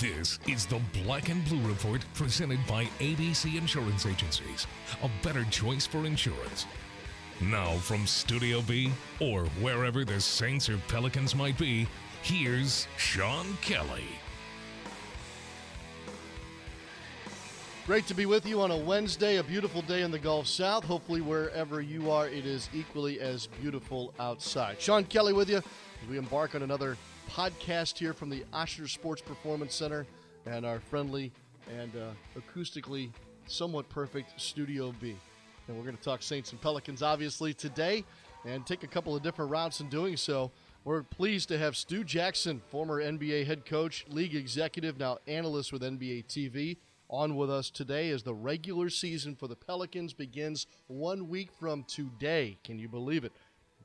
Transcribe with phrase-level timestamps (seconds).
[0.00, 4.66] This is the Black and Blue Report presented by ABC Insurance Agencies.
[5.02, 6.64] A better choice for insurance.
[7.42, 8.90] Now, from Studio B,
[9.20, 11.86] or wherever the Saints or Pelicans might be,
[12.22, 14.06] here's Sean Kelly.
[17.86, 20.82] Great to be with you on a Wednesday, a beautiful day in the Gulf South.
[20.82, 24.80] Hopefully, wherever you are, it is equally as beautiful outside.
[24.80, 26.96] Sean Kelly with you as we embark on another
[27.34, 30.06] podcast here from the Ochsner Sports Performance Center
[30.46, 31.32] and our friendly
[31.78, 33.10] and uh, acoustically
[33.46, 35.16] somewhat perfect Studio B.
[35.68, 38.04] And we're going to talk Saints and Pelicans, obviously, today
[38.44, 40.50] and take a couple of different routes in doing so.
[40.84, 45.82] We're pleased to have Stu Jackson, former NBA head coach, league executive, now analyst with
[45.82, 46.78] NBA TV,
[47.08, 51.84] on with us today as the regular season for the Pelicans begins one week from
[51.84, 52.56] today.
[52.64, 53.32] Can you believe it?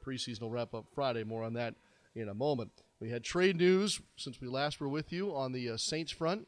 [0.04, 1.24] Preseason will wrap up Friday.
[1.24, 1.76] More on that
[2.16, 2.72] in a moment.
[3.00, 6.48] We had trade news since we last were with you on the uh, Saints front.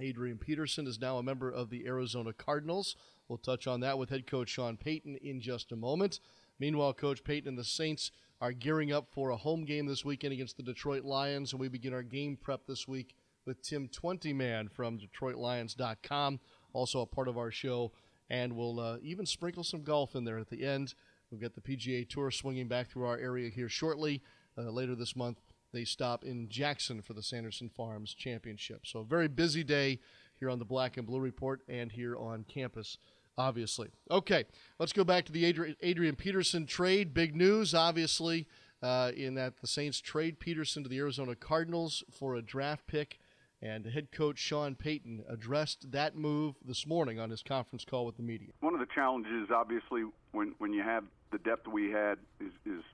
[0.00, 2.96] Adrian Peterson is now a member of the Arizona Cardinals.
[3.28, 6.20] We'll touch on that with head coach Sean Payton in just a moment.
[6.58, 10.32] Meanwhile, Coach Payton and the Saints are gearing up for a home game this weekend
[10.32, 14.68] against the Detroit Lions, and we begin our game prep this week with Tim Twentyman
[14.68, 16.40] from DetroitLions.com,
[16.72, 17.92] also a part of our show,
[18.30, 20.94] and we'll uh, even sprinkle some golf in there at the end.
[21.30, 24.22] We've got the PGA Tour swinging back through our area here shortly.
[24.56, 25.38] Uh, later this month,
[25.72, 28.86] they stop in Jackson for the Sanderson Farms Championship.
[28.86, 30.00] So, a very busy day
[30.38, 32.98] here on the Black and Blue Report and here on campus,
[33.36, 33.90] obviously.
[34.10, 34.44] Okay,
[34.78, 37.12] let's go back to the Adrian, Adrian Peterson trade.
[37.12, 38.46] Big news, obviously,
[38.82, 43.18] uh, in that the Saints trade Peterson to the Arizona Cardinals for a draft pick.
[43.60, 48.16] And head coach Sean Payton addressed that move this morning on his conference call with
[48.16, 48.50] the media.
[48.60, 51.02] One of the challenges, obviously, when, when you have
[51.32, 52.84] the depth we had, is, is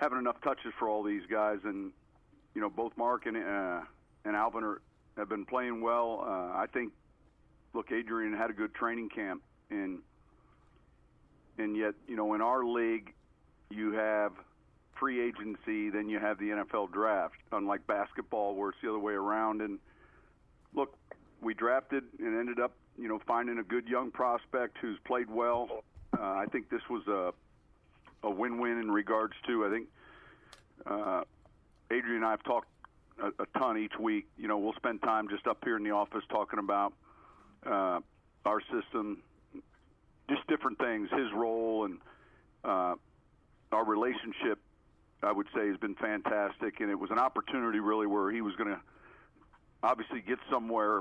[0.00, 1.58] having enough touches for all these guys.
[1.64, 1.92] And,
[2.54, 3.80] you know, both Mark and, uh,
[4.24, 4.80] and Alvin are,
[5.16, 6.24] have been playing well.
[6.26, 6.92] Uh, I think,
[7.74, 9.42] look, Adrian had a good training camp.
[9.70, 10.00] And,
[11.58, 13.12] and yet, you know, in our league,
[13.70, 14.32] you have–
[15.00, 17.36] free agency, then you have the NFL draft.
[17.50, 19.62] Unlike basketball, where it's the other way around.
[19.62, 19.78] And
[20.74, 20.94] look,
[21.40, 25.82] we drafted and ended up, you know, finding a good young prospect who's played well.
[26.16, 27.32] Uh, I think this was a
[28.22, 29.66] a win-win in regards to.
[29.66, 29.88] I think
[30.86, 31.22] uh,
[31.90, 32.68] Adrian and I have talked
[33.22, 34.26] a, a ton each week.
[34.36, 36.92] You know, we'll spend time just up here in the office talking about
[37.66, 38.00] uh,
[38.44, 39.22] our system,
[40.28, 41.98] just different things, his role, and
[42.64, 42.94] uh,
[43.72, 44.58] our relationship
[45.22, 48.54] I would say has been fantastic, and it was an opportunity really where he was
[48.56, 48.80] going to
[49.82, 51.00] obviously get somewhere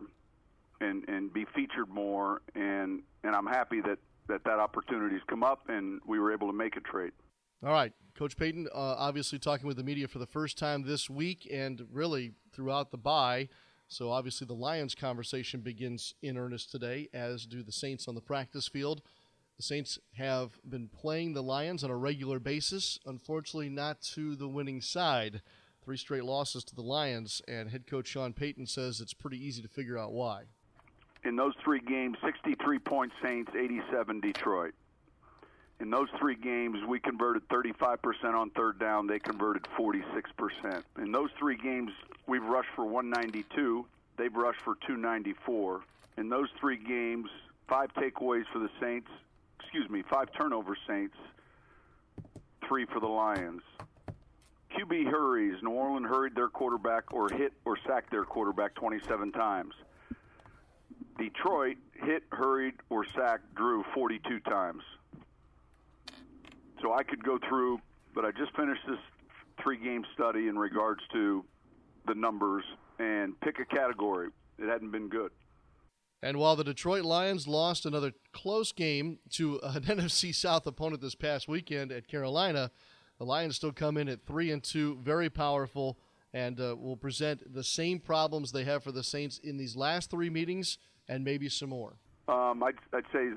[0.82, 5.68] and and be featured more, and and I'm happy that that that opportunity's come up,
[5.68, 7.12] and we were able to make a trade.
[7.62, 11.10] All right, Coach Payton, uh, obviously talking with the media for the first time this
[11.10, 13.50] week, and really throughout the bye.
[13.90, 18.22] So obviously the Lions conversation begins in earnest today, as do the Saints on the
[18.22, 19.02] practice field.
[19.58, 24.48] The Saints have been playing the Lions on a regular basis, unfortunately, not to the
[24.48, 25.42] winning side.
[25.84, 29.62] Three straight losses to the Lions, and head coach Sean Payton says it's pretty easy
[29.62, 30.44] to figure out why.
[31.24, 34.74] In those three games, 63 points Saints, 87 Detroit.
[35.82, 39.08] In those three games, we converted 35% on third down.
[39.08, 40.84] They converted 46%.
[40.98, 41.92] In those three games,
[42.28, 43.86] we've rushed for 192.
[44.18, 45.82] They've rushed for 294.
[46.18, 47.30] In those three games,
[47.68, 49.10] five takeaways for the Saints,
[49.62, 51.16] excuse me, five turnover Saints,
[52.68, 53.62] three for the Lions.
[54.78, 55.62] QB hurries.
[55.64, 59.74] New Orleans hurried their quarterback or hit or sacked their quarterback 27 times.
[61.20, 64.82] Detroit hit, hurried, or sacked Drew 42 times.
[66.82, 67.80] So I could go through,
[68.16, 69.00] but I just finished this
[69.62, 71.44] three game study in regards to
[72.08, 72.64] the numbers
[73.00, 74.30] and pick a category.
[74.58, 75.32] It hadn't been good.
[76.22, 81.16] And while the Detroit Lions lost another close game to an NFC South opponent this
[81.16, 82.72] past weekend at Carolina,
[83.18, 85.98] the Lions still come in at three and two, very powerful,
[86.34, 90.10] and uh, will present the same problems they have for the Saints in these last
[90.10, 90.78] three meetings,
[91.10, 91.94] and maybe some more.
[92.30, 93.32] Um, I'd, I'd say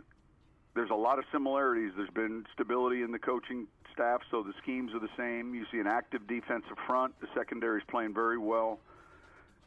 [0.74, 1.92] there's a lot of similarities.
[1.96, 5.54] There's been stability in the coaching staff, so the schemes are the same.
[5.54, 7.18] You see an active defensive front.
[7.20, 8.78] The secondary is playing very well.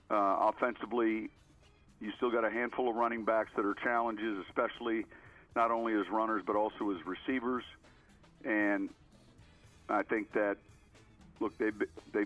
[0.09, 1.29] Uh, offensively,
[1.99, 5.05] you still got a handful of running backs that are challenges, especially
[5.55, 7.63] not only as runners but also as receivers.
[8.43, 8.89] And
[9.89, 10.57] I think that
[11.39, 11.71] look they
[12.13, 12.25] they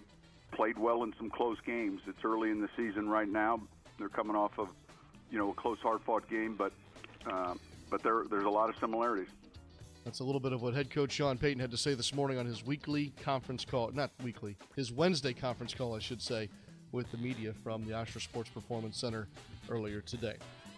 [0.52, 2.02] played well in some close games.
[2.08, 3.62] It's early in the season right now.
[3.98, 4.70] They're coming off of
[5.32, 6.72] you know a close, hard-fought game, but
[7.30, 7.54] uh,
[7.90, 9.30] but there there's a lot of similarities.
[10.06, 12.38] That's a little bit of what head coach Sean Payton had to say this morning
[12.38, 13.92] on his weekly conference call.
[13.92, 16.50] Not weekly, his Wednesday conference call, I should say,
[16.92, 19.28] with the media from the Ochsner Sports Performance Center
[19.70, 20.36] earlier today.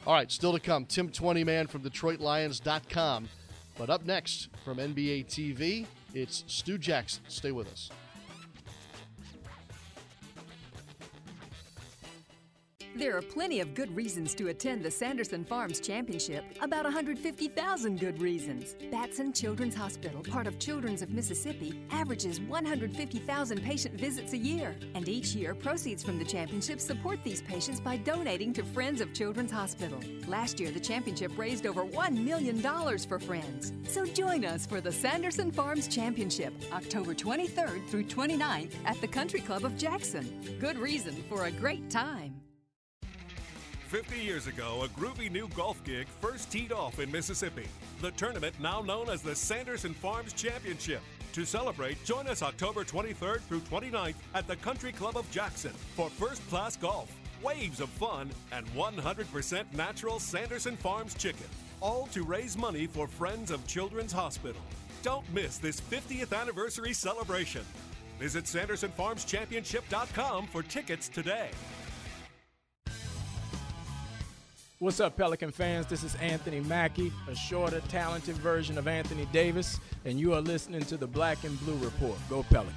[0.08, 3.30] All right, still to come, Tim Twentyman from DetroitLions.com.
[3.78, 7.24] But up next from NBA TV, it's Stu Jackson.
[7.28, 7.90] Stay with us.
[13.02, 16.46] There are plenty of good reasons to attend the Sanderson Farms Championship.
[16.62, 18.76] About 150,000 good reasons.
[18.92, 24.76] Batson Children's Hospital, part of Children's of Mississippi, averages 150,000 patient visits a year.
[24.94, 29.16] And each year, proceeds from the championship support these patients by donating to Friends of
[29.16, 30.00] Children's Hospital.
[30.28, 32.62] Last year, the championship raised over $1 million
[33.08, 33.74] for Friends.
[33.88, 39.40] So join us for the Sanderson Farms Championship, October 23rd through 29th at the Country
[39.40, 40.30] Club of Jackson.
[40.60, 42.31] Good reason for a great time.
[43.92, 47.66] 50 years ago, a groovy new golf gig first teed off in Mississippi.
[48.00, 51.02] The tournament, now known as the Sanderson Farms Championship.
[51.34, 56.10] To celebrate, join us October 23rd through 29th at the Country Club of Jackson for
[56.10, 57.12] first class golf,
[57.44, 61.48] waves of fun, and 100% natural Sanderson Farms chicken.
[61.82, 64.62] All to raise money for Friends of Children's Hospital.
[65.04, 67.66] Don't miss this 50th anniversary celebration.
[68.20, 71.50] Visit SandersonFarmsChampionship.com for tickets today.
[74.82, 75.86] What's up, Pelican fans?
[75.86, 80.82] This is Anthony Mackie, a shorter, talented version of Anthony Davis, and you are listening
[80.86, 82.18] to the Black and Blue Report.
[82.28, 82.74] Go Pelicans.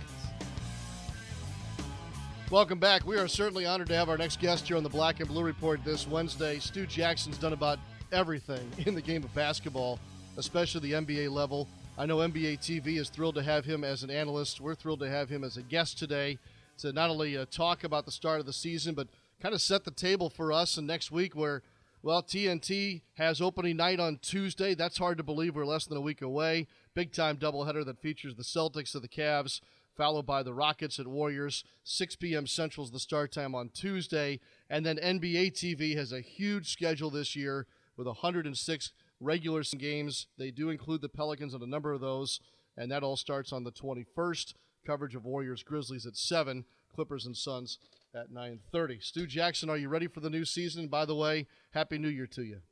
[2.50, 3.06] Welcome back.
[3.06, 5.42] We are certainly honored to have our next guest here on the Black and Blue
[5.42, 6.58] Report this Wednesday.
[6.58, 7.78] Stu Jackson's done about
[8.12, 9.98] everything in the game of basketball,
[10.36, 11.66] especially the NBA level.
[11.96, 14.60] I know NBA TV is thrilled to have him as an analyst.
[14.60, 16.36] We're thrilled to have him as a guest today
[16.80, 19.08] to not only uh, talk about the start of the season, but
[19.40, 21.62] kind of set the table for us and next week where–
[22.04, 24.74] well, TNT has opening night on Tuesday.
[24.74, 25.56] That's hard to believe.
[25.56, 26.66] We're less than a week away.
[26.94, 29.62] Big time doubleheader that features the Celtics of the Cavs,
[29.96, 31.64] followed by the Rockets at Warriors.
[31.82, 32.46] 6 p.m.
[32.46, 34.38] Central is the start time on Tuesday.
[34.68, 37.66] And then NBA TV has a huge schedule this year
[37.96, 40.26] with 106 regular games.
[40.36, 42.38] They do include the Pelicans on a number of those,
[42.76, 44.52] and that all starts on the 21st.
[44.86, 47.78] Coverage of Warriors Grizzlies at 7, Clippers and Suns
[48.14, 49.00] at 9:30.
[49.00, 50.88] Stu Jackson, are you ready for the new season?
[50.88, 52.62] By the way, happy New Year to you.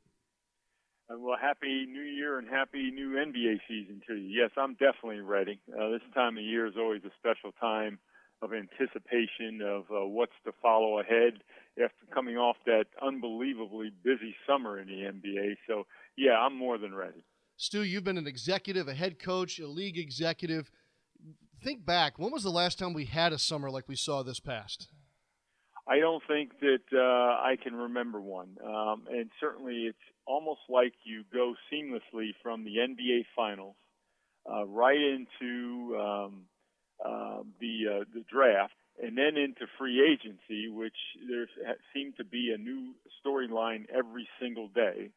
[1.09, 4.41] Uh, well, happy New Year and happy new NBA season to you.
[4.41, 5.59] Yes, I'm definitely ready.
[5.69, 7.99] Uh, this time of year is always a special time
[8.41, 11.41] of anticipation of uh, what's to follow ahead
[11.81, 15.55] after coming off that unbelievably busy summer in the NBA.
[15.67, 15.85] So,
[16.17, 17.23] yeah, I'm more than ready.
[17.55, 20.71] Stu, you've been an executive, a head coach, a league executive.
[21.63, 24.39] Think back, when was the last time we had a summer like we saw this
[24.39, 24.89] past?
[25.87, 28.57] I don't think that uh, I can remember one.
[28.65, 33.75] Um, and certainly it's almost like you go seamlessly from the NBA Finals
[34.49, 36.43] uh, right into um,
[37.03, 40.95] uh, the the draft and then into free agency, which
[41.27, 41.47] there
[41.93, 42.93] seemed to be a new
[43.25, 45.09] storyline every single day.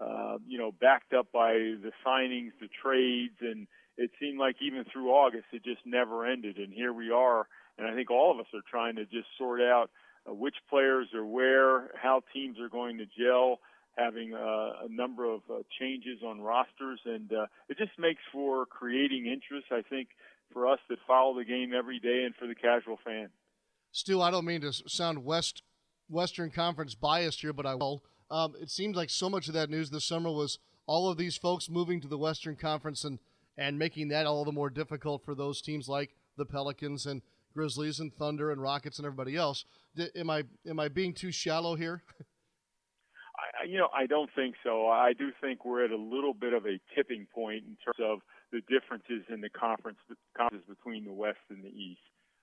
[0.00, 3.66] Uh, you know, backed up by the signings, the trades, and
[3.96, 6.56] it seemed like even through August it just never ended.
[6.58, 7.46] And here we are,
[7.78, 9.90] and I think all of us are trying to just sort out
[10.28, 13.58] uh, which players are where, how teams are going to gel,
[13.96, 18.66] having uh, a number of uh, changes on rosters, and uh, it just makes for
[18.66, 19.66] creating interest.
[19.70, 20.08] I think
[20.52, 23.28] for us that follow the game every day, and for the casual fan.
[23.90, 25.62] Stu, I don't mean to sound West
[26.08, 28.02] Western Conference biased here, but I will.
[28.30, 31.36] Um, it seems like so much of that news this summer was all of these
[31.36, 33.18] folks moving to the Western Conference and
[33.56, 37.20] and making that all the more difficult for those teams like the Pelicans and
[37.52, 39.64] Grizzlies and Thunder and Rockets and everybody else.
[40.16, 42.02] am I am I being too shallow here?
[43.42, 44.88] I, you know, I don't think so.
[44.88, 48.20] I do think we're at a little bit of a tipping point in terms of
[48.52, 49.98] the differences in the conference
[50.36, 52.00] conferences between the West and the East.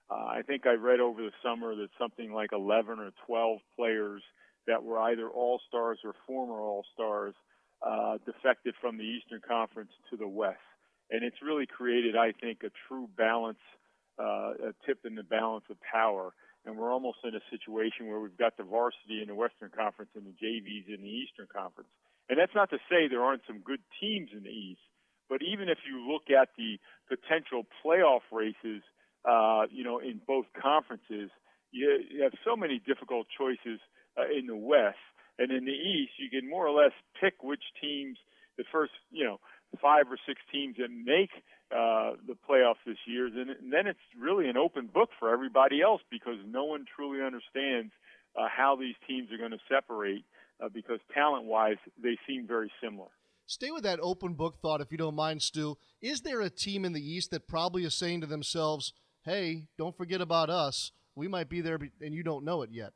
[0.10, 4.24] Uh, I think I read over the summer that something like 11 or 12 players
[4.66, 7.36] that were either All Stars or former All Stars
[7.86, 10.58] uh, defected from the Eastern Conference to the West,
[11.12, 13.62] and it's really created, I think, a true balance
[14.20, 16.34] uh, a tip in the balance of power.
[16.66, 20.12] And we're almost in a situation where we've got the varsity in the Western Conference
[20.16, 21.90] and the JVs in the Eastern Conference.
[22.30, 24.82] And that's not to say there aren't some good teams in the East,
[25.30, 28.84] but even if you look at the potential playoff races,
[29.26, 31.32] uh, you know, in both conferences,
[31.72, 33.80] you, you have so many difficult choices
[34.18, 34.98] uh, in the West.
[35.38, 38.18] And in the East, you can more or less pick which teams,
[38.58, 39.40] the first, you know,
[39.82, 41.30] five or six teams that make
[41.72, 46.02] uh, the playoffs this year, and, then it's really an open book for everybody else
[46.10, 47.92] because no one truly understands
[48.36, 50.26] uh, how these teams are going to separate
[50.64, 53.10] uh, because talent-wise they seem very similar.
[53.46, 55.76] Stay with that open book thought, if you don't mind, Stu.
[56.02, 59.98] Is there a team in the East that probably is saying to themselves, "Hey, don't
[59.98, 60.92] forget about us.
[61.16, 62.94] we might be there, and you don't know it yet.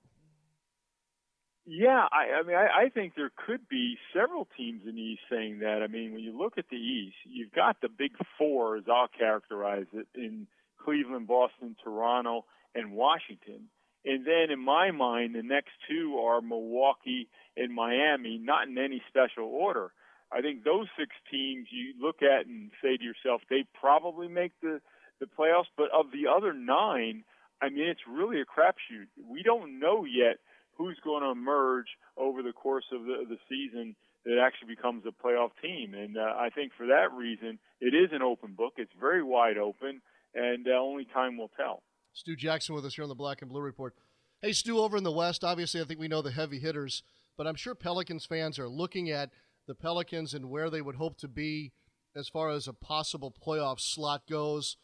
[1.66, 5.22] Yeah, I, I mean, I, I think there could be several teams in the East
[5.30, 5.82] saying that.
[5.82, 9.08] I mean, when you look at the East, you've got the big four, as I'll
[9.08, 10.48] characterize it, in
[10.84, 13.70] Cleveland, Boston, Toronto, and Washington.
[14.06, 19.02] And then in my mind, the next two are Milwaukee and Miami, not in any
[19.08, 19.94] special order.
[20.34, 24.52] I think those six teams you look at and say to yourself, they probably make
[24.62, 24.82] the,
[25.22, 25.72] the playoffs.
[25.78, 27.24] But of the other nine,
[27.62, 29.08] I mean, it's really a crapshoot.
[29.26, 30.40] We don't know yet
[30.78, 31.88] who's going to emerge
[32.18, 35.94] over the course of the, the season that actually becomes a playoff team.
[35.94, 38.74] And uh, I think for that reason, it is an open book.
[38.78, 40.02] It's very wide open,
[40.34, 41.84] and uh, only time will tell.
[42.14, 43.96] Stu Jackson with us here on the Black and Blue Report.
[44.42, 47.04] Hey, Stu, over in the West, obviously, I think we know the heavy hitters,
[47.38, 49.32] but I'm sure Pelicans fans are looking at
[49.68, 51.72] the Pelicans and where they would hope to be
[52.16, 54.78] as far as a possible playoff slot goes.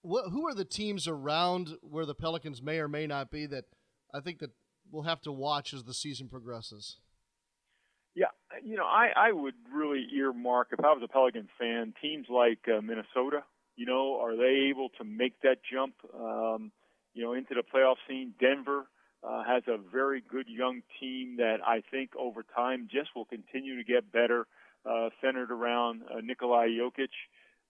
[0.00, 3.64] What, who are the teams around where the Pelicans may or may not be that
[4.12, 4.50] I think that
[4.92, 6.98] we'll have to watch as the season progresses.
[8.14, 8.26] Yeah,
[8.62, 12.60] you know, I I would really earmark if I was a Pelican fan, teams like
[12.68, 13.42] uh, Minnesota.
[13.74, 15.94] You know, are they able to make that jump?
[16.14, 16.70] Um,
[17.14, 18.34] you know, into the playoff scene.
[18.38, 18.86] Denver
[19.22, 23.76] uh, has a very good young team that I think over time just will continue
[23.76, 24.46] to get better,
[24.84, 27.08] uh, centered around uh, Nikola Jokic.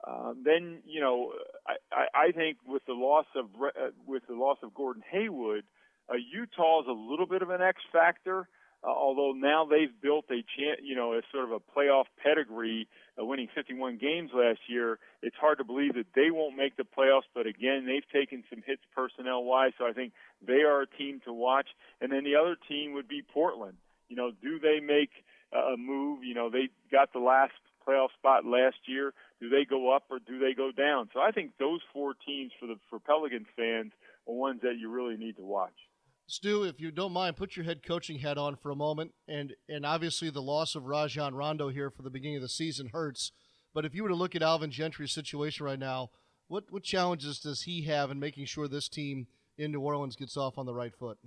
[0.07, 1.33] Uh, then you know,
[1.67, 5.63] I, I, I think with the loss of uh, with the loss of Gordon Hayward,
[5.63, 5.67] uh,
[6.15, 8.49] Utah is a little bit of an X factor,
[8.85, 12.89] uh, although now they've built a chance, you know, a sort of a playoff pedigree,
[13.21, 14.99] uh, winning 51 games last year.
[15.23, 18.63] It's hard to believe that they won't make the playoffs, but again, they've taken some
[18.67, 20.13] hits personnel wise, so I think
[20.45, 21.69] they are a team to watch.
[22.01, 23.77] And then the other team would be Portland.
[24.09, 25.11] You know, do they make
[25.53, 26.25] a move?
[26.25, 27.53] You know, they got the last
[27.87, 29.15] playoff spot last year.
[29.41, 31.09] Do they go up or do they go down?
[31.15, 33.93] So I think those four teams for the for Pelicans fans
[34.29, 35.75] are ones that you really need to watch.
[36.27, 39.13] Stu, if you don't mind, put your head coaching hat on for a moment.
[39.29, 42.91] And and obviously the loss of Rajon Rondo here for the beginning of the season
[42.93, 43.33] hurts.
[43.75, 46.11] But if you were to look at Alvin Gentry's situation right now,
[46.49, 49.27] what what challenges does he have in making sure this team
[49.59, 51.19] in New Orleans gets off on the right foot?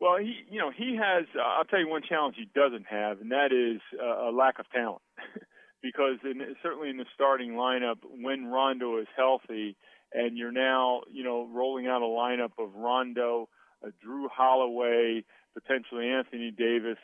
[0.00, 1.24] Well, he you know he has.
[1.34, 4.58] Uh, I'll tell you one challenge he doesn't have, and that is uh, a lack
[4.58, 5.02] of talent.
[5.82, 9.76] because in, certainly in the starting lineup, when Rondo is healthy,
[10.12, 13.48] and you're now you know rolling out a lineup of Rondo
[13.84, 15.24] uh, Jrue Holiday,
[15.54, 16.98] potentially Anthony Davis,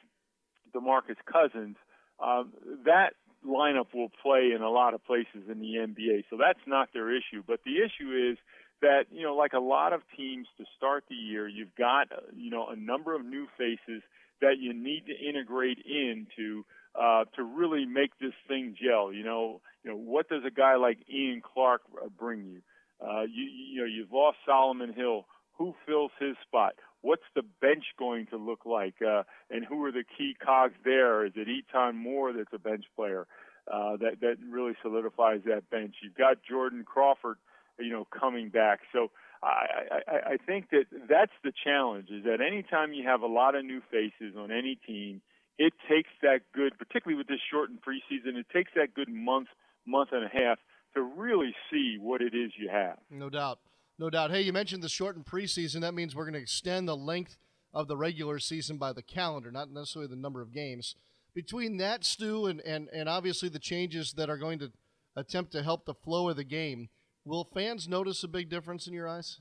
[0.74, 1.76] DeMarcus Cousins,
[2.20, 2.52] um,
[2.84, 3.14] that
[3.46, 6.24] lineup will play in a lot of places in the NBA.
[6.30, 7.42] So that's not their issue.
[7.46, 8.38] But the issue is
[8.82, 12.50] that, you know, like a lot of teams to start the year, you've got, you
[12.50, 14.02] know, a number of new faces
[14.40, 16.64] that you need to integrate into
[16.98, 19.12] uh, to really make this thing gel.
[19.12, 22.60] You know, you know, what does a guy like Ian Clark uh, bring you?
[23.00, 25.24] Uh, you, you know, you've lost Solomon Hill
[25.60, 26.72] who fills his spot?
[27.02, 28.94] What's the bench going to look like?
[29.06, 31.26] Uh, and who are the key cogs there?
[31.26, 33.26] Is it E'Twaun Moore that's a bench player?
[33.70, 35.96] Uh, that that really solidifies that bench.
[36.02, 37.36] You've got Jordan Crawford,
[37.78, 38.80] you know, coming back.
[38.90, 39.10] So
[39.42, 42.08] I, I, I think that that's the challenge.
[42.10, 45.20] Is that anytime you have a lot of new faces on any team,
[45.58, 49.48] it takes that good, particularly with this shortened preseason, it takes that good month,
[49.86, 50.58] month and a half
[50.94, 52.96] to really see what it is you have.
[53.10, 53.58] No doubt.
[54.00, 54.30] No doubt.
[54.30, 55.82] Hey, you mentioned the shortened preseason.
[55.82, 57.36] That means we're going to extend the length
[57.74, 60.96] of the regular season by the calendar, not necessarily the number of games.
[61.34, 64.72] Between that, Stu, and, and, and obviously the changes that are going to
[65.14, 66.88] attempt to help the flow of the game,
[67.26, 69.38] will fans notice a big difference in your eyes?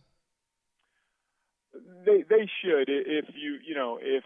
[2.06, 4.24] They they should if you you know if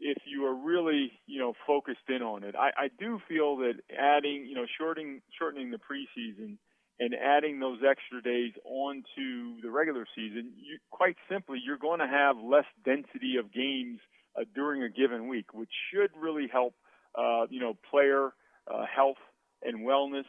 [0.00, 2.54] if you are really you know focused in on it.
[2.54, 6.58] I, I do feel that adding you know shortening shortening the preseason
[7.00, 12.06] and adding those extra days onto the regular season, you, quite simply, you're going to
[12.06, 13.98] have less density of games
[14.38, 16.74] uh, during a given week, which should really help,
[17.16, 18.32] uh, you know, player
[18.72, 19.18] uh, health
[19.62, 20.26] and wellness.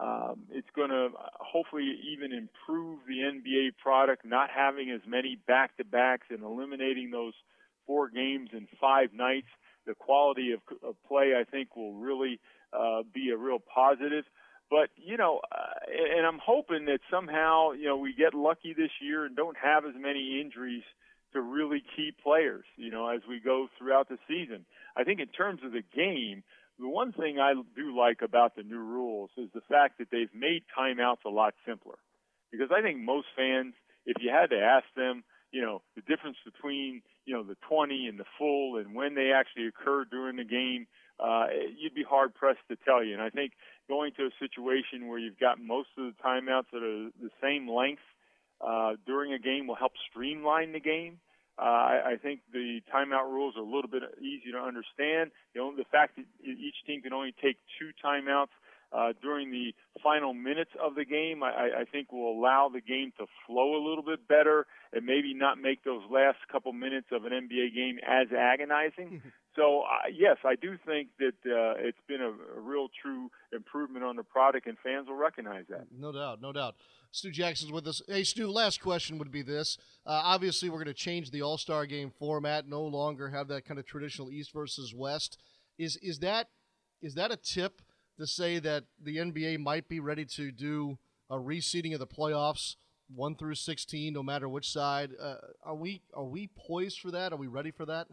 [0.00, 6.26] Um, it's going to hopefully even improve the NBA product, not having as many back-to-backs
[6.30, 7.34] and eliminating those
[7.86, 9.46] four games in five nights.
[9.86, 12.40] The quality of, of play, I think, will really
[12.72, 14.24] uh, be a real positive.
[14.70, 18.90] But you know, uh, and I'm hoping that somehow you know we get lucky this
[19.00, 20.82] year and don't have as many injuries
[21.32, 22.64] to really key players.
[22.76, 24.64] You know, as we go throughout the season.
[24.96, 26.44] I think in terms of the game,
[26.78, 30.32] the one thing I do like about the new rules is the fact that they've
[30.34, 31.98] made timeouts a lot simpler.
[32.50, 33.74] Because I think most fans,
[34.06, 38.06] if you had to ask them, you know, the difference between, you know, the 20
[38.08, 40.86] and the full and when they actually occur during the game,
[41.20, 41.46] uh,
[41.78, 43.14] you'd be hard pressed to tell you.
[43.14, 43.52] And I think
[43.88, 47.68] going to a situation where you've got most of the timeouts that are the same
[47.68, 48.02] length
[48.60, 51.18] uh, during a game will help streamline the game.
[51.58, 55.30] Uh, I, I think the timeout rules are a little bit easier to understand.
[55.54, 58.54] You know, the fact that each team can only take two timeouts
[58.94, 63.12] uh, during the final minutes of the game, I, I think will allow the game
[63.18, 67.24] to flow a little bit better and maybe not make those last couple minutes of
[67.24, 69.20] an NBA game as agonizing.
[69.56, 74.04] so, uh, yes, I do think that uh, it's been a, a real true improvement
[74.04, 75.86] on the product, and fans will recognize that.
[75.96, 76.76] No doubt, no doubt.
[77.10, 78.02] Stu Jackson's with us.
[78.08, 79.78] Hey, Stu, last question would be this.
[80.04, 83.64] Uh, obviously, we're going to change the All Star game format, no longer have that
[83.64, 85.38] kind of traditional East versus West.
[85.78, 86.48] Is, is, that,
[87.02, 87.80] is that a tip?
[88.18, 90.98] To say that the NBA might be ready to do
[91.30, 92.76] a reseeding of the playoffs,
[93.14, 95.10] one through sixteen, no matter which side.
[95.20, 97.32] Uh, are we are we poised for that?
[97.32, 98.06] Are we ready for that?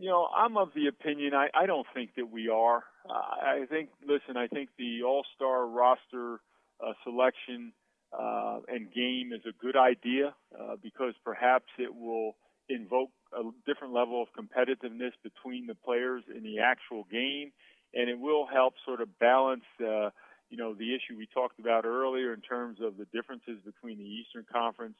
[0.00, 1.34] You know, I'm of the opinion.
[1.34, 2.84] I, I don't think that we are.
[3.08, 3.90] Uh, I think.
[4.06, 6.40] Listen, I think the All Star roster
[6.80, 7.72] uh, selection
[8.12, 12.36] uh, and game is a good idea uh, because perhaps it will
[12.68, 17.52] invoke a different level of competitiveness between the players in the actual game
[17.94, 20.10] and it will help sort of balance, uh,
[20.50, 24.04] you know, the issue we talked about earlier in terms of the differences between the
[24.04, 24.98] Eastern Conference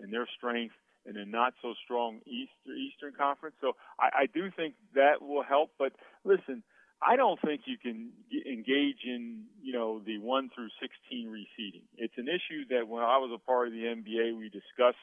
[0.00, 0.74] and their strength
[1.06, 3.56] and a not so strong Eastern Eastern Conference.
[3.60, 5.70] So I, I do think that will help.
[5.78, 5.92] But
[6.24, 6.62] listen,
[7.00, 8.10] I don't think you can
[8.46, 11.82] engage in you know the one through 16 reseeding.
[11.96, 14.98] It's an issue that when I was a part of the NBA, we discussed.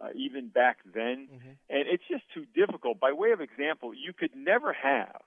[0.00, 1.48] Uh, even back then, mm-hmm.
[1.68, 3.00] and it's just too difficult.
[3.00, 5.18] By way of example, you could never have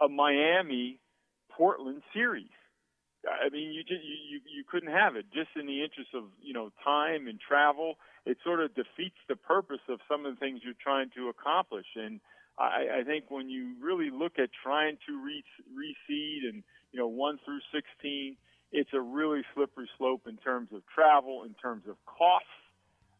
[0.00, 1.00] a Miami
[1.50, 2.50] Portland series.
[3.26, 6.52] I mean, you just you you couldn't have it just in the interest of you
[6.52, 7.96] know time and travel.
[8.24, 11.86] It sort of defeats the purpose of some of the things you're trying to accomplish.
[11.96, 12.20] And
[12.58, 16.62] I, I think when you really look at trying to re- reseed and
[16.92, 18.36] you know one through 16,
[18.70, 22.46] it's a really slippery slope in terms of travel, in terms of costs,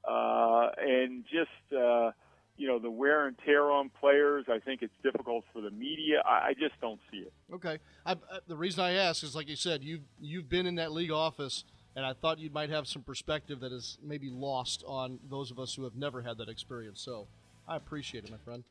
[0.09, 1.77] uh, and just.
[1.77, 2.13] Uh,
[2.59, 4.45] you know the wear and tear on players.
[4.49, 6.23] I think it's difficult for the media.
[6.27, 7.33] I, I just don't see it.
[7.55, 8.17] Okay, I,
[8.47, 11.65] the reason I ask is like you said, you've you've been in that league office,
[11.97, 15.59] and I thought you might have some perspective that is maybe lost on those of
[15.59, 17.01] us who have never had that experience.
[17.01, 17.29] So
[17.67, 18.65] I appreciate it, my friend.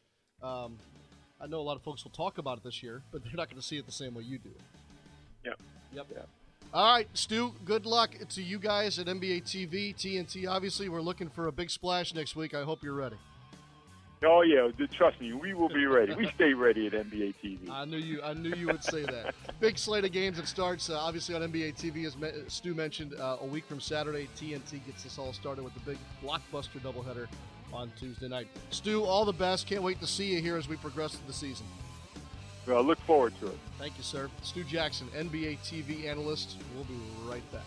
[0.43, 0.77] Um,
[1.39, 3.49] I know a lot of folks will talk about it this year, but they're not
[3.49, 4.51] going to see it the same way you do.
[5.45, 5.59] Yep.
[5.93, 6.07] Yep.
[6.13, 6.29] Yep.
[6.73, 10.49] All right, Stu, good luck to you guys at NBA TV, TNT.
[10.49, 12.53] Obviously, we're looking for a big splash next week.
[12.53, 13.15] I hope you're ready.
[14.23, 16.15] Oh yeah, trust me, we will be ready.
[16.15, 17.69] We stay ready at NBA TV.
[17.69, 18.21] I knew you.
[18.23, 19.35] I knew you would say that.
[19.59, 22.15] Big slate of games that starts uh, obviously on NBA TV, as
[22.51, 23.13] Stu mentioned.
[23.13, 27.27] Uh, a week from Saturday, TNT gets us all started with the big blockbuster doubleheader
[27.71, 28.47] on Tuesday night.
[28.71, 29.67] Stu, all the best.
[29.67, 31.67] Can't wait to see you here as we progress through the season.
[32.65, 33.57] Well, I look forward to it.
[33.77, 34.29] Thank you, sir.
[34.41, 36.57] Stu Jackson, NBA TV analyst.
[36.75, 37.61] We'll be right back.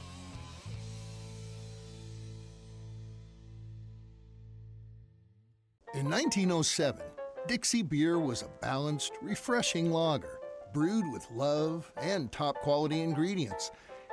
[5.93, 7.03] In 1907,
[7.49, 10.39] Dixie beer was a balanced, refreshing lager,
[10.73, 13.73] brewed with love and top quality ingredients.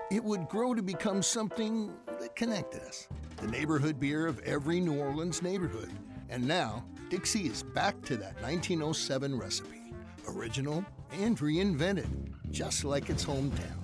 [0.09, 4.99] It would grow to become something that connected us the neighborhood beer of every New
[4.99, 5.91] Orleans neighborhood.
[6.29, 9.93] And now, Dixie is back to that 1907 recipe,
[10.29, 12.09] original and reinvented,
[12.49, 13.77] just like its hometown.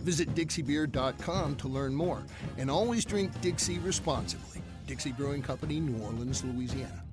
[0.00, 2.24] Visit DixieBeer.com to learn more,
[2.58, 4.62] and always drink Dixie responsibly.
[4.88, 7.05] Dixie Brewing Company, New Orleans, Louisiana.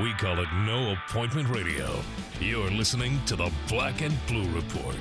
[0.00, 2.00] We call it No Appointment Radio.
[2.40, 4.96] You're listening to the Black and Blue Report.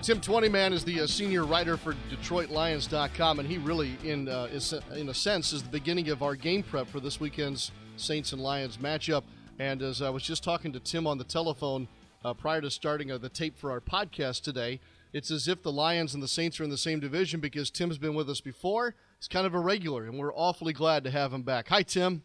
[0.00, 4.72] Tim Twentyman is the uh, senior writer for DetroitLions.com, and he really, in uh, is,
[4.94, 8.40] in a sense, is the beginning of our game prep for this weekend's Saints and
[8.40, 9.24] Lions matchup.
[9.58, 11.88] And as I was just talking to Tim on the telephone
[12.24, 14.80] uh, prior to starting uh, the tape for our podcast today,
[15.12, 17.98] it's as if the Lions and the Saints are in the same division because Tim's
[17.98, 21.32] been with us before he's kind of a regular, and we're awfully glad to have
[21.32, 21.68] him back.
[21.68, 22.22] Hi, Tim.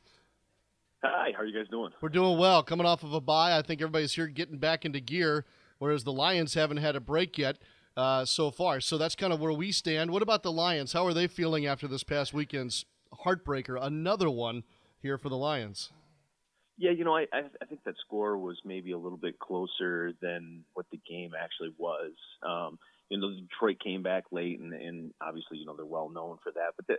[1.04, 1.92] Hi, how are you guys doing?
[2.02, 2.62] We're doing well.
[2.64, 5.46] Coming off of a bye, I think everybody's here getting back into gear,
[5.80, 7.58] whereas the Lions haven't had a break yet
[7.98, 8.82] uh, so far.
[8.82, 10.12] So that's kind of where we stand.
[10.12, 10.94] What about the Lions?
[10.94, 12.86] How are they feeling after this past weekend's
[13.26, 13.78] heartbreaker?
[13.82, 14.64] Another one
[15.02, 15.92] here for the Lions.
[16.78, 20.64] Yeah, you know, I I think that score was maybe a little bit closer than
[20.74, 22.12] what the game actually was.
[22.42, 22.80] Um,
[23.12, 26.52] you know, Detroit came back late, and, and obviously, you know, they're well known for
[26.54, 26.74] that.
[26.78, 26.96] But the,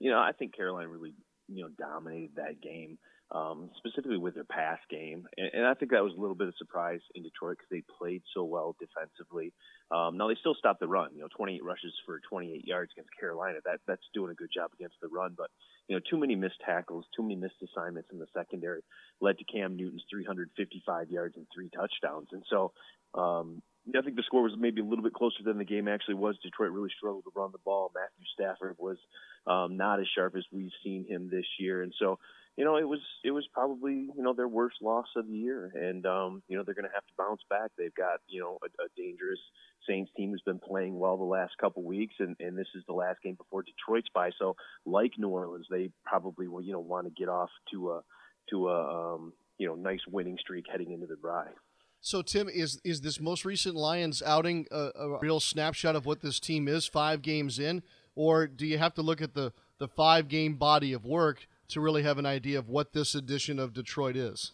[0.00, 1.12] you know, I think Carolina really,
[1.48, 2.96] you know, dominated that game,
[3.30, 6.48] um, specifically with their pass game, and, and I think that was a little bit
[6.48, 9.52] of a surprise in Detroit because they played so well defensively.
[9.90, 11.10] Um, now they still stopped the run.
[11.14, 13.58] You know, 28 rushes for 28 yards against Carolina.
[13.66, 15.50] That that's doing a good job against the run, but
[15.88, 18.80] you know, too many missed tackles, too many missed assignments in the secondary
[19.20, 22.28] led to Cam Newton's 355 yards and three touchdowns.
[22.32, 22.72] And so,
[23.12, 23.60] um,
[23.96, 26.36] I think the score was maybe a little bit closer than the game actually was.
[26.42, 27.92] Detroit really struggled to run the ball.
[27.94, 28.98] Matthew Stafford was
[29.46, 32.18] um, not as sharp as we've seen him this year, and so
[32.56, 35.72] you know it was it was probably you know their worst loss of the year,
[35.74, 37.70] and um, you know they're going to have to bounce back.
[37.78, 39.40] They've got you know a, a dangerous
[39.88, 42.94] Saints team who's been playing well the last couple weeks, and and this is the
[42.94, 44.30] last game before Detroit's bye.
[44.38, 48.02] So like New Orleans, they probably will you know want to get off to a
[48.50, 51.52] to a um, you know nice winning streak heading into the bye.
[52.00, 56.22] So, Tim, is is this most recent Lions outing a, a, real snapshot of what
[56.22, 57.82] this team is five games in,
[58.14, 61.80] or do you have to look at the the five game body of work to
[61.80, 64.52] really have an idea of what this edition of Detroit is?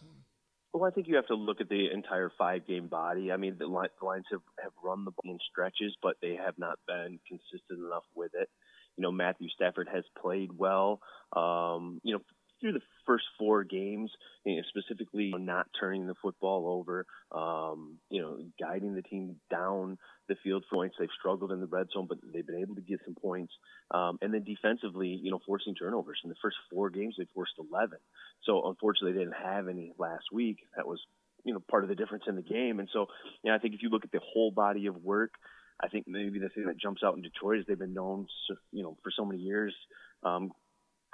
[0.73, 3.31] Well, I think you have to look at the entire five game body.
[3.31, 6.77] I mean, the Lions have, have run the ball in stretches, but they have not
[6.85, 8.49] been consistent enough with it.
[8.97, 10.99] You know, Matthew Stafford has played well.
[11.35, 12.21] Um, you know,
[12.59, 14.11] through the first four games,
[14.45, 19.97] you know, specifically not turning the football over, um, you know, guiding the team down
[20.27, 20.95] the field for points.
[20.99, 23.53] They've struggled in the red zone, but they've been able to get some points.
[23.91, 26.19] Um, and then defensively, you know, forcing turnovers.
[26.23, 27.97] In the first four games, they forced 11.
[28.43, 30.57] So unfortunately, they didn't have any last week.
[30.75, 30.99] That was,
[31.43, 32.79] you know, part of the difference in the game.
[32.79, 33.07] And so,
[33.43, 35.31] you know, I think if you look at the whole body of work,
[35.79, 38.27] I think maybe the thing that jumps out in Detroit is they've been known,
[38.71, 39.75] you know, for so many years,
[40.23, 40.51] um,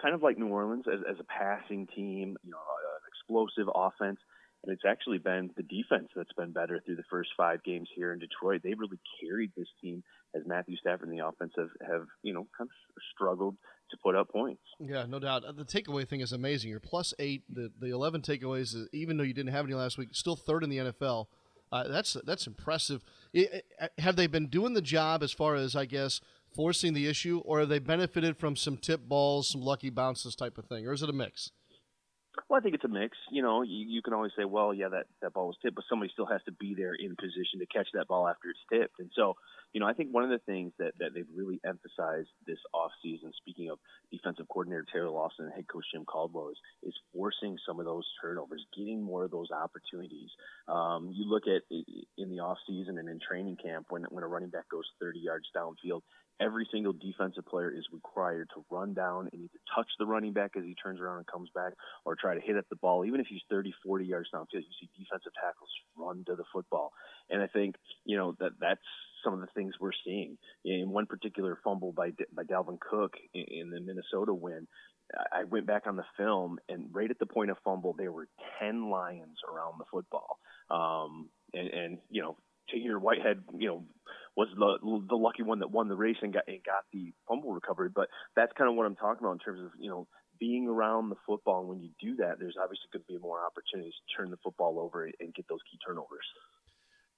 [0.03, 4.19] kind of like New Orleans as, as a passing team, you know, an explosive offense.
[4.63, 8.13] And it's actually been the defense that's been better through the first five games here
[8.13, 8.61] in Detroit.
[8.63, 10.03] They've really carried this team
[10.35, 13.57] as Matthew Stafford and the offense have, have you know, kind of struggled
[13.91, 14.61] to put up points.
[14.79, 15.43] Yeah, no doubt.
[15.57, 16.69] The takeaway thing is amazing.
[16.69, 17.43] You're plus eight.
[17.49, 20.63] The the 11 takeaways, uh, even though you didn't have any last week, still third
[20.63, 21.27] in the NFL.
[21.71, 23.03] Uh, that's that's impressive.
[23.33, 26.21] It, it, have they been doing the job as far as I guess
[26.53, 30.57] forcing the issue, or have they benefited from some tip balls, some lucky bounces type
[30.57, 31.51] of thing, or is it a mix?
[32.49, 33.17] Well, I think it's a mix.
[33.31, 35.85] You know, you, you can always say, well, yeah, that, that ball was tipped, but
[35.89, 38.99] somebody still has to be there in position to catch that ball after it's tipped.
[38.99, 39.35] And so,
[39.71, 43.33] you know, I think one of the things that, that they've really emphasized this offseason,
[43.37, 43.79] speaking of
[44.11, 48.05] defensive coordinator Teryl Austin and head coach Jim Caldwell, is, is forcing some of those
[48.21, 50.29] turnovers, getting more of those opportunities.
[50.67, 54.49] Um, you look at in the offseason and in training camp when, when a running
[54.49, 56.01] back goes 30 yards downfield,
[56.43, 60.51] every single defensive player is required to run down and either touch the running back
[60.57, 61.73] as he turns around and comes back
[62.05, 63.05] or try to hit at the ball.
[63.05, 66.91] Even if he's 30, 40 yards downfield, you see defensive tackles run to the football.
[67.29, 67.75] And I think,
[68.05, 68.81] you know, that that's
[69.23, 70.37] some of the things we're seeing.
[70.65, 74.67] In one particular fumble by by Dalvin Cook in the Minnesota win,
[75.31, 78.27] I went back on the film, and right at the point of fumble, there were
[78.59, 80.39] ten Lions around the football.
[80.69, 82.37] Um, and, and you know,
[82.69, 83.83] Tahir Whitehead, you know,
[84.35, 87.53] was the the lucky one that won the race and got and got the fumble
[87.53, 87.89] recovery.
[87.93, 90.07] But that's kind of what I'm talking about in terms of you know
[90.39, 91.61] being around the football.
[91.61, 94.37] And when you do that, there's obviously going to be more opportunities to turn the
[94.43, 96.25] football over and get those key turnovers.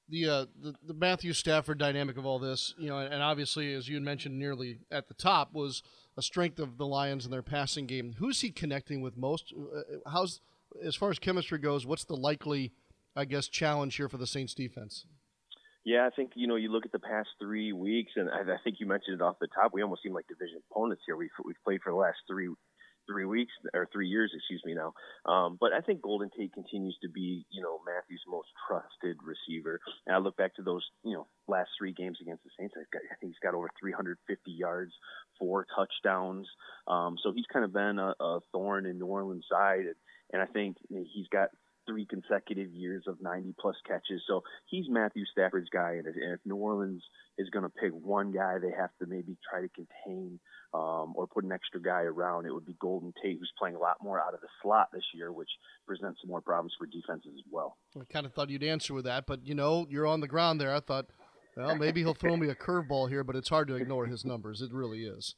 [0.08, 3.88] The, uh, the the Matthew Stafford dynamic of all this, you know, and obviously, as
[3.88, 5.82] you had mentioned nearly at the top, was
[6.18, 8.14] a strength of the Lions in their passing game.
[8.20, 9.52] Who's he connecting with most?
[9.58, 10.42] Uh, how's
[10.84, 11.88] as far as chemistry goes?
[11.88, 12.72] What's the likely,
[13.16, 15.06] I guess, challenge here for the Saints defense?
[15.86, 18.58] Yeah, I think you know you look at the past three weeks, and I, I
[18.64, 19.72] think you mentioned it off the top.
[19.72, 21.16] We almost seem like division opponents here.
[21.16, 22.50] We've we've played for the last three
[23.08, 24.94] three weeks or three years, excuse me now.
[25.32, 29.80] Um, but I think Golden Tate continues to be, you know, Matthew's most trusted receiver.
[30.08, 32.74] And I look back to those, you know, last three games against the Saints.
[32.78, 32.84] I,
[33.20, 34.92] think he's got over 350 yards,
[35.40, 36.48] four touchdowns.
[36.88, 39.96] Um, so he's kind of been a, a thorn in New Orleans' side, and,
[40.34, 41.50] and I think he's got
[41.88, 44.22] three consecutive years of 90 plus catches.
[44.28, 45.94] So he's Matthew Stafford's guy.
[45.94, 47.04] And if New Orleans
[47.38, 50.40] is going to pick one guy, they have to maybe try to contain
[50.74, 52.46] um, or put an extra guy around.
[52.46, 55.06] It would be Golden Tate, who's playing a lot more out of the slot this
[55.14, 55.50] year, which
[55.86, 57.78] presents some more problems for defenses as well.
[58.00, 60.60] I kind of thought you'd answer with that, but you know, you're on the ground
[60.60, 60.74] there.
[60.74, 61.08] I thought,
[61.56, 64.62] well, maybe he'll throw me a curveball here, but it's hard to ignore his numbers.
[64.62, 65.36] It really is.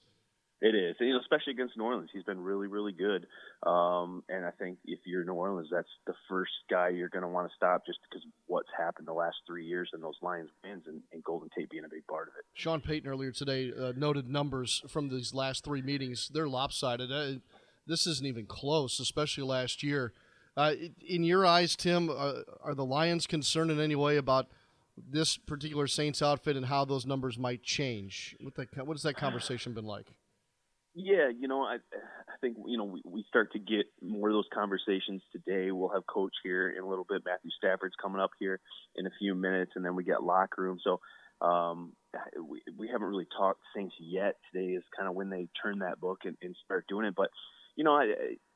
[0.59, 2.09] It is, you know, especially against New Orleans.
[2.11, 3.27] He's been really, really good.
[3.61, 7.27] Um, and I think if you're New Orleans, that's the first guy you're going to
[7.27, 10.49] want to stop just because of what's happened the last three years and those Lions
[10.63, 12.45] wins and, and Golden Tate being a big part of it.
[12.55, 16.31] Sean Payton earlier today uh, noted numbers from these last three meetings.
[16.33, 17.11] They're lopsided.
[17.11, 17.39] Uh,
[17.85, 20.11] this isn't even close, especially last year.
[20.55, 20.73] Uh,
[21.07, 24.47] in your eyes, Tim, uh, are the Lions concerned in any way about
[24.97, 28.35] this particular Saints outfit and how those numbers might change?
[28.41, 30.07] What, the, what has that conversation been like?
[30.99, 34.33] Yeah, you know, I I think you know we, we start to get more of
[34.33, 35.71] those conversations today.
[35.71, 37.21] We'll have coach here in a little bit.
[37.23, 38.59] Matthew Stafford's coming up here
[38.95, 40.79] in a few minutes, and then we get locker room.
[40.83, 40.99] So
[41.45, 41.93] um,
[42.43, 44.37] we we haven't really talked Saints yet.
[44.51, 47.13] Today is kind of when they turn that book and, and start doing it.
[47.15, 47.29] But
[47.75, 48.05] you know, I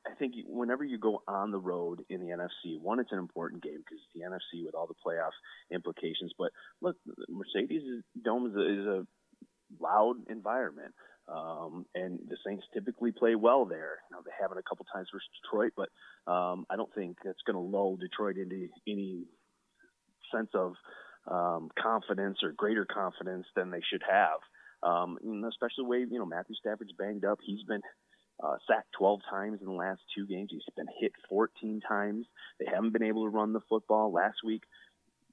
[0.04, 3.62] I think whenever you go on the road in the NFC, one, it's an important
[3.62, 5.30] game because the NFC with all the playoff
[5.70, 6.32] implications.
[6.36, 6.50] But
[6.80, 6.96] look,
[7.28, 9.06] Mercedes Dome is a, is a
[9.80, 10.92] loud environment.
[11.28, 13.98] Um, and the Saints typically play well there.
[14.10, 15.88] Now they haven't a couple times versus Detroit, but
[16.30, 19.24] um, I don't think that's going to lull Detroit into any
[20.34, 20.74] sense of
[21.30, 24.40] um, confidence or greater confidence than they should have.
[24.82, 27.38] Um, especially the way you know Matthew Stafford's banged up.
[27.40, 27.82] He's been
[28.42, 30.48] uh, sacked 12 times in the last two games.
[30.50, 32.26] He's been hit 14 times.
[32.58, 34.12] They haven't been able to run the football.
[34.12, 34.62] Last week,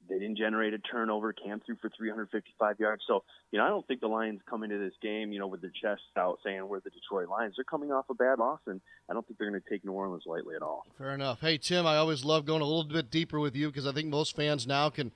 [0.09, 1.31] they didn't generate a turnover.
[1.33, 3.03] Cam threw for 355 yards.
[3.07, 5.61] So, you know, I don't think the Lions come into this game, you know, with
[5.61, 7.55] their chests out saying we're the Detroit Lions.
[7.57, 9.91] They're coming off a bad loss, and I don't think they're going to take New
[9.91, 10.85] Orleans lightly at all.
[10.97, 11.39] Fair enough.
[11.41, 14.07] Hey, Tim, I always love going a little bit deeper with you because I think
[14.07, 15.11] most fans now can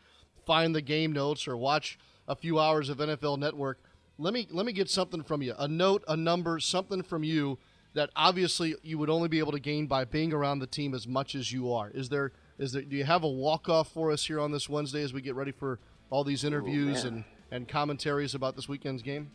[0.45, 3.79] find the game notes or watch a few hours of NFL Network.
[4.17, 5.55] Let me let me get something from you.
[5.57, 7.57] A note, a number, something from you
[7.93, 11.07] that obviously you would only be able to gain by being around the team as
[11.07, 11.89] much as you are.
[11.89, 12.31] Is there
[12.63, 15.13] is there do you have a walk off for us here on this Wednesday as
[15.13, 19.29] we get ready for all these interviews Ooh, and, and commentaries about this weekend's game?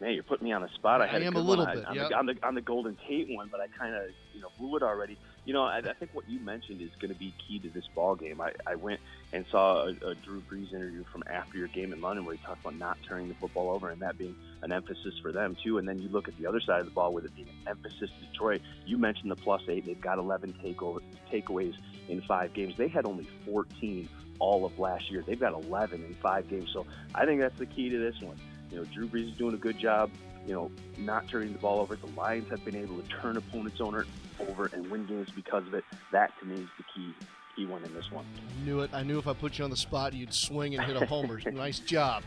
[0.00, 1.00] Man, you're putting me on the spot.
[1.00, 1.76] I, had I am a, a little one.
[1.76, 2.08] bit on, yeah.
[2.08, 4.02] the, on, the, on the Golden Tate one, but I kind of
[4.34, 5.18] you know blew it already.
[5.46, 7.86] You know, I, I think what you mentioned is going to be key to this
[7.94, 8.40] ball game.
[8.40, 8.98] I, I went
[9.32, 12.44] and saw a, a Drew Brees interview from after your game in London where he
[12.44, 15.78] talked about not turning the football over and that being an emphasis for them too.
[15.78, 17.68] And then you look at the other side of the ball with it being an
[17.68, 18.60] emphasis to Detroit.
[18.86, 20.98] You mentioned the plus eight; they've got 11 takeover,
[21.32, 21.74] takeaways
[22.08, 22.76] in five games.
[22.76, 24.08] They had only 14
[24.40, 25.22] all of last year.
[25.24, 26.70] They've got 11 in five games.
[26.72, 28.36] So I think that's the key to this one.
[28.72, 30.10] You know, Drew Brees is doing a good job
[30.46, 31.96] you know, not turning the ball over.
[31.96, 34.06] The Lions have been able to turn opponents' owner
[34.40, 35.84] over and win games because of it.
[36.12, 37.14] That to me is the key
[37.56, 38.24] key one in this one.
[38.36, 38.90] I knew it.
[38.92, 41.40] I knew if I put you on the spot, you'd swing and hit a homer.
[41.52, 42.22] nice job.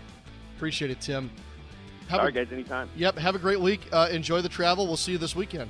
[0.58, 1.30] Appreciate it, Tim.
[2.10, 2.52] Have All right, a, guys.
[2.52, 2.90] Anytime.
[2.96, 3.18] Yep.
[3.18, 3.82] Have a great week.
[3.92, 4.88] Uh, enjoy the travel.
[4.88, 5.70] We'll see you this weekend.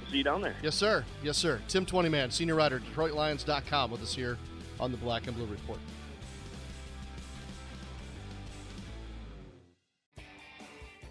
[0.00, 0.54] We'll see you down there.
[0.62, 1.04] Yes, sir.
[1.22, 1.60] Yes, sir.
[1.68, 4.38] Tim Twentyman, senior writer, DetroitLions.com, with us here
[4.78, 5.80] on the Black and Blue Report.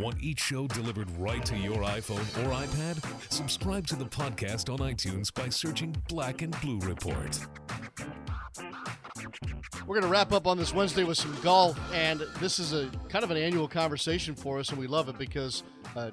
[0.00, 3.30] Want each show delivered right to your iPhone or iPad?
[3.30, 7.38] Subscribe to the podcast on iTunes by searching Black and Blue Report.
[9.86, 12.90] We're going to wrap up on this Wednesday with some golf, and this is a
[13.10, 16.10] kind of an annual conversation for us, and we love it because uh,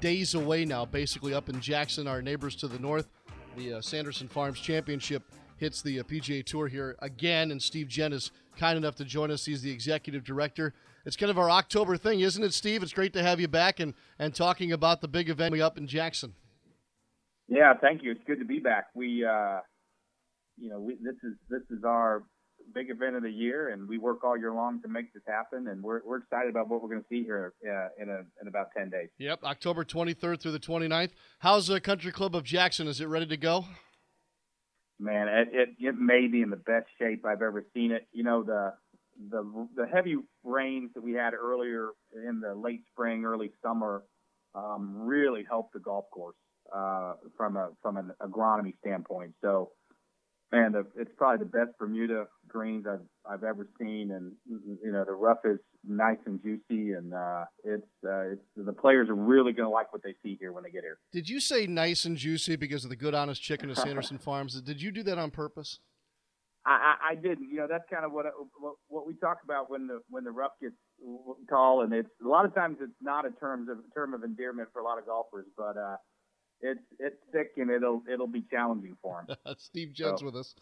[0.00, 3.08] days away now, basically up in Jackson, our neighbors to the north,
[3.54, 5.22] the uh, Sanderson Farms Championship
[5.58, 9.30] hits the uh, PGA Tour here again, and Steve Jent is kind enough to join
[9.30, 9.44] us.
[9.44, 10.74] He's the executive director
[11.06, 12.82] it's kind of our October thing, isn't it, Steve?
[12.82, 15.78] It's great to have you back and, and talking about the big event we up
[15.78, 16.34] in Jackson.
[17.48, 18.10] Yeah, thank you.
[18.10, 18.88] It's good to be back.
[18.92, 19.60] We, uh,
[20.58, 22.24] you know, we, this is this is our
[22.74, 25.68] big event of the year, and we work all year long to make this happen.
[25.68, 28.48] And we're, we're excited about what we're going to see here uh, in a, in
[28.48, 29.08] about ten days.
[29.18, 31.10] Yep, October 23rd through the 29th.
[31.38, 32.88] How's the Country Club of Jackson?
[32.88, 33.66] Is it ready to go?
[34.98, 38.06] Man, it, it it may be in the best shape I've ever seen it.
[38.12, 38.72] You know the
[39.30, 44.04] the the heavy rains that we had earlier in the late spring, early summer,
[44.54, 46.36] um, really helped the golf course
[46.74, 49.34] uh, from a from an agronomy standpoint.
[49.42, 49.72] So,
[50.52, 55.04] man, the, it's probably the best Bermuda greens I've I've ever seen, and you know
[55.04, 59.52] the rough is nice and juicy, and uh, it's uh, it's the players are really
[59.52, 60.98] going to like what they see here when they get here.
[61.12, 64.60] Did you say nice and juicy because of the good honest chicken of Sanderson Farms?
[64.60, 65.80] Did you do that on purpose?
[66.68, 67.48] I, I didn't.
[67.48, 68.26] You know, that's kind of what,
[68.58, 70.74] what what we talk about when the when the rough gets
[71.48, 74.68] tall, and it's a lot of times it's not a terms of term of endearment
[74.72, 75.96] for a lot of golfers, but uh,
[76.60, 79.36] it's it's thick and it'll it'll be challenging for him.
[79.58, 80.26] Steve Jent's so.
[80.26, 80.54] with us.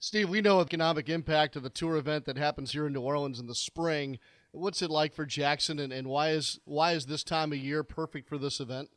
[0.00, 3.40] Steve, we know economic impact of the tour event that happens here in New Orleans
[3.40, 4.18] in the spring.
[4.52, 7.82] What's it like for Jackson, and, and why is why is this time of year
[7.82, 8.90] perfect for this event?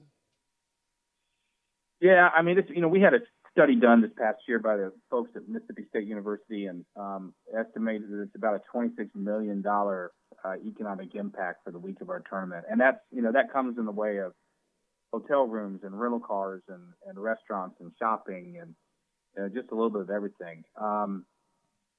[1.99, 3.19] Yeah, I mean, it's you know we had a
[3.51, 8.09] study done this past year by the folks at Mississippi State University and um, estimated
[8.09, 12.65] that it's about a $26 million uh, economic impact for the week of our tournament.
[12.69, 14.31] And that's, you know, that comes in the way of
[15.11, 18.75] hotel rooms and rental cars and, and restaurants and shopping and
[19.35, 20.63] you know, just a little bit of everything.
[20.79, 21.25] Um,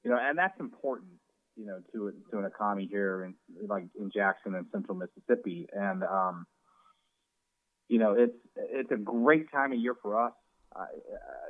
[0.03, 1.11] you know, and that's important,
[1.55, 3.35] you know, to to an economy here in
[3.67, 5.67] like in Jackson and central Mississippi.
[5.71, 6.45] And um,
[7.87, 10.33] you know, it's it's a great time of year for us.
[10.75, 10.85] Uh,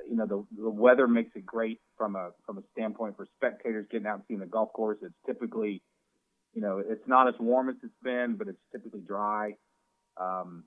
[0.07, 3.87] you know, the the weather makes it great from a from a standpoint for spectators
[3.89, 4.97] getting out and seeing the golf course.
[5.01, 5.81] It's typically,
[6.53, 9.55] you know, it's not as warm as it's been, but it's typically dry.
[10.17, 10.65] Um,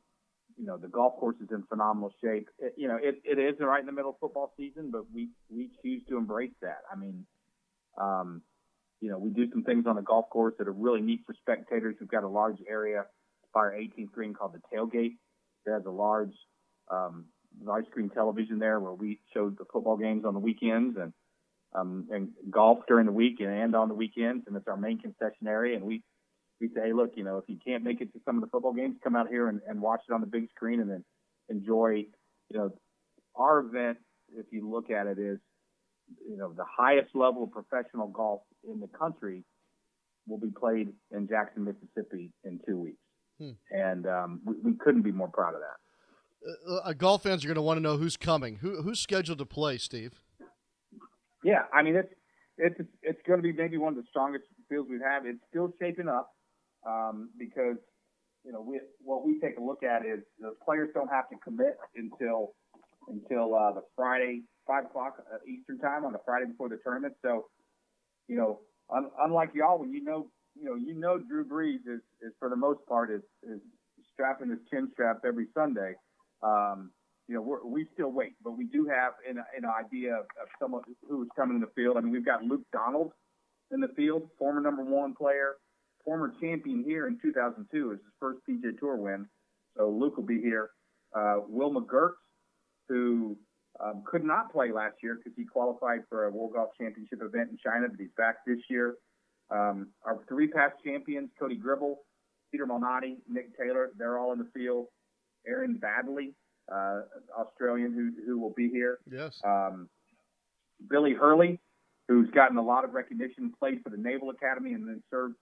[0.59, 2.49] you know, the golf course is in phenomenal shape.
[2.59, 5.29] It, you know, it, it is right in the middle of football season, but we,
[5.51, 6.81] we choose to embrace that.
[6.91, 7.27] I mean,
[8.01, 8.43] um,
[9.01, 11.35] you know, we do some things on the golf course that are really neat for
[11.41, 11.97] spectators.
[12.01, 13.05] We've got a large area
[13.53, 15.17] by our 18th green called the tailgate.
[15.67, 16.33] It has a large,
[16.91, 17.27] um,
[17.63, 21.13] large screen television there where we show the football games on the weekends and,
[21.75, 24.45] um, and golf during the week and, and on the weekends.
[24.47, 25.77] And it's our main concession area.
[25.77, 26.03] And we,
[26.61, 28.49] we say, hey, look, you know, if you can't make it to some of the
[28.49, 31.05] football games, come out here and, and watch it on the big screen and then
[31.49, 32.05] enjoy,
[32.49, 32.71] you know,
[33.35, 33.99] our event,
[34.35, 35.39] if you look at it, is,
[36.29, 39.45] you know, the highest level of professional golf in the country
[40.27, 42.99] will be played in Jackson, Mississippi in two weeks.
[43.39, 43.51] Hmm.
[43.71, 46.71] And um, we, we, couldn't be more proud of that.
[46.73, 48.57] Uh, uh golf fans are going to want to know who's coming.
[48.57, 50.21] Who, who's scheduled to play, Steve?
[51.45, 52.13] Yeah, I mean, it's,
[52.57, 55.27] it's, it's going to be maybe one of the strongest fields we've had.
[55.27, 56.36] It's still shaping up
[56.87, 57.77] um, because
[58.45, 61.37] you know we, what we take a look at is the players don't have to
[61.43, 62.55] commit until
[63.09, 67.15] until uh, the Friday five o'clock uh, Eastern time on the Friday before the tournament.
[67.23, 67.47] So
[68.29, 68.61] you know,
[68.95, 72.49] un- unlike y'all, when you know you know you know Drew Brees is, is for
[72.49, 73.61] the most part is is
[74.13, 75.95] strapping his chin strap every Sunday.
[76.43, 76.91] Um,
[77.29, 80.47] you know, we're, we still wait, but we do have an, an idea of, of
[80.61, 81.97] someone who is coming in the field.
[81.97, 83.11] I mean, we've got Luke Donald
[83.73, 85.57] in the field, former number one player
[86.07, 87.91] former champion here in 2002.
[87.91, 89.27] is his first PGA Tour win.
[89.77, 90.71] So Luke will be here.
[91.15, 92.13] Uh, Will McGirt,
[92.89, 93.37] who
[93.85, 97.51] um, could not play last year because he qualified for a World Golf Championship event
[97.51, 98.95] in China, but he's back this year.
[99.51, 102.01] Um, our three past champions, Cody Gribble,
[102.51, 104.87] Peter Malnati, Nick Taylor, they're all in the field.
[105.47, 106.33] Aaron Baddeley,
[106.73, 107.03] uh,
[107.39, 108.99] Australian, who, who will be here.
[109.11, 109.41] Yes.
[109.45, 109.89] Um,
[110.89, 111.61] Billy Hurley,
[112.09, 115.37] who's gotten a lot of recognition, played for the Naval Academy and then served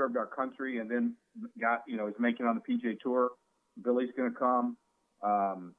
[0.00, 1.14] served our country, and then
[1.60, 3.30] got you know is making on the PGA Tour.
[3.84, 4.76] Billy's going to come.
[5.22, 5.74] Um,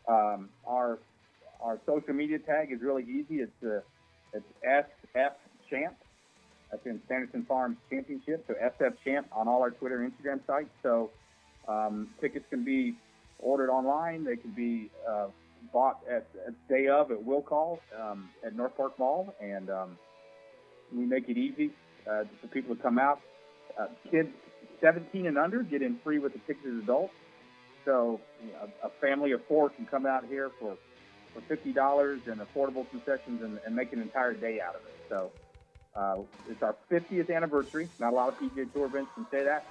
[0.08, 0.98] Um, our
[1.62, 3.40] our social media tag is really easy.
[3.40, 3.80] It's uh,
[4.32, 5.32] it's SF
[5.68, 5.96] Champ.
[6.70, 8.44] That's in Sanderson Farms Championship.
[8.46, 10.70] So SF Champ on all our Twitter and Instagram sites.
[10.82, 11.10] So
[11.68, 12.94] um, tickets can be
[13.38, 14.24] ordered online.
[14.24, 15.28] They can be uh,
[15.72, 19.98] bought at, at day of at will call um, at North Park Mall, and um,
[20.94, 21.70] we make it easy
[22.10, 23.20] uh, for people to come out.
[23.78, 24.30] Uh, kids
[24.80, 27.12] 17 and under get in free with the tickets as adults.
[27.84, 30.76] So you know, a family of four can come out here for
[31.34, 34.96] for fifty dollars and affordable concessions and, and, make an entire day out of it.
[35.08, 35.30] So
[35.94, 37.88] uh, it's our 50th anniversary.
[37.98, 39.66] Not a lot of PGA Tour events can say that.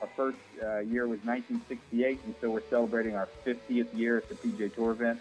[0.00, 4.34] Our first uh, year was 1968, and so we're celebrating our 50th year at the
[4.34, 5.20] PGA Tour event.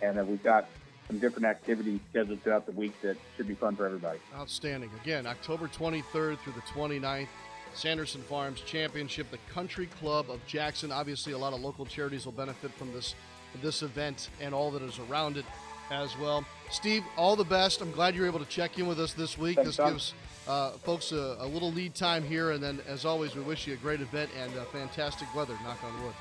[0.00, 0.68] And uh, we've got
[1.08, 4.18] some different activities scheduled throughout the week that should be fun for everybody.
[4.34, 4.90] Outstanding.
[5.02, 7.28] Again, October 23rd through the 29th.
[7.74, 10.90] Sanderson Farms Championship, the Country Club of Jackson.
[10.90, 13.14] Obviously, a lot of local charities will benefit from this
[13.62, 15.44] this event and all that is around it
[15.90, 16.44] as well.
[16.70, 17.80] Steve, all the best.
[17.80, 19.56] I'm glad you're able to check in with us this week.
[19.56, 20.14] Thanks, this gives
[20.48, 23.74] uh, folks a, a, little lead time here, and then, as always, we wish you
[23.74, 25.54] a great event and uh, fantastic weather.
[25.62, 26.14] Knock on wood.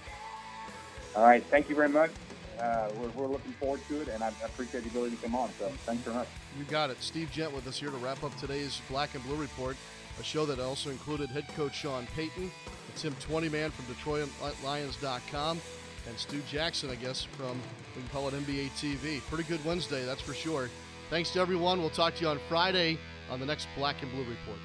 [1.15, 2.11] All right, thank you very much.
[2.59, 5.49] Uh, we're, we're, looking forward to it, and I appreciate the ability to come on.
[5.59, 6.27] So, thanks very much.
[6.57, 6.97] You got it.
[7.01, 9.75] Steve Jent with us here to wrap up today's Black and Blue Report,
[10.19, 12.49] a show that also included head coach Sean Payton,
[12.95, 15.59] Tim Twentyman from DetroitLions.com,
[16.07, 17.59] and Stu Jackson, I guess, from,
[17.95, 19.21] we can call it NBA TV.
[19.21, 20.69] Pretty good Wednesday, that's for sure.
[21.09, 21.79] Thanks to everyone.
[21.79, 22.97] We'll talk to you on Friday
[23.29, 24.59] on the next Black and Blue Report.